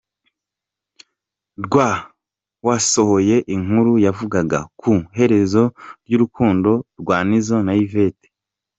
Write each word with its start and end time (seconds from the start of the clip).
rw 1.63 1.73
wasohoye 2.67 3.35
inkuru 3.55 3.91
yavugaga 4.05 4.59
ku 4.79 4.91
iherezo 5.13 5.63
ry’urukundo 6.05 6.71
rwa 6.99 7.17
Nizzo 7.27 7.57
na 7.67 7.73
Yvette. 7.85 8.27